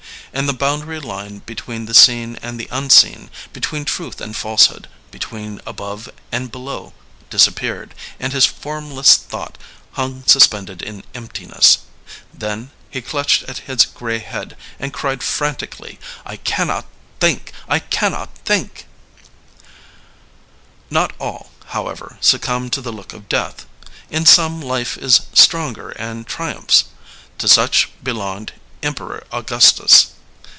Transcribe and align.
And 0.33 0.47
the 0.47 0.53
boundary 0.53 1.01
line 1.01 1.39
between 1.39 1.87
the 1.87 1.93
seen 1.93 2.37
and 2.37 2.57
the 2.57 2.69
unseen, 2.71 3.29
between 3.51 3.83
truth 3.83 4.21
and 4.21 4.33
falsehood, 4.33 4.87
between 5.11 5.59
above 5.67 6.07
and 6.31 6.49
below 6.49 6.93
disappeared, 7.29 7.93
and 8.17 8.31
his 8.31 8.45
form 8.45 8.91
less 8.91 9.17
thought 9.17 9.57
hung 9.93 10.23
suspended 10.25 10.81
in 10.81 11.03
emptiness. 11.13 11.79
Then 12.33 12.71
he 12.89 13.01
clutched 13.01 13.43
at 13.43 13.57
his 13.67 13.83
gray 13.83 14.19
head 14.19 14.55
and 14.79 14.93
cried 14.93 15.21
frantically: 15.21 15.99
'I 16.25 16.37
cannot 16.37 16.85
think 17.19 17.51
I 17.67 17.75
I 17.75 17.79
cannot 17.79 18.33
think 18.45 18.87
t'" 19.19 19.65
Not 20.89 21.11
aU, 21.19 21.47
however, 21.65 22.17
succumb 22.21 22.69
to 22.69 22.79
the 22.79 22.93
look 22.93 23.11
of 23.11 23.27
Death. 23.27 23.65
§^ 23.65 23.65
14 23.65 23.65
LEONID 23.65 23.67
ANDREYEV 23.67 24.17
In 24.21 24.25
some, 24.25 24.61
life 24.61 24.97
is 24.97 25.21
stronger 25.33 25.89
and 25.89 26.25
triumphs. 26.25 26.85
To 27.39 27.49
such 27.49 27.89
be 28.01 28.13
longed 28.13 28.53
Emperor 28.81 29.25
Augustus. 29.33 30.07